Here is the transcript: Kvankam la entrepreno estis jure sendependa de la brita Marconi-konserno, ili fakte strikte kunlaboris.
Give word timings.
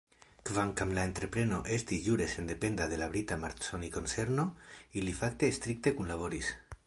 Kvankam 0.49 0.93
la 0.97 1.01
entrepreno 1.09 1.59
estis 1.75 1.99
jure 2.09 2.25
sendependa 2.31 2.87
de 2.93 2.99
la 3.03 3.11
brita 3.13 3.37
Marconi-konserno, 3.43 4.49
ili 5.03 5.17
fakte 5.23 5.53
strikte 5.59 5.95
kunlaboris. 6.01 6.51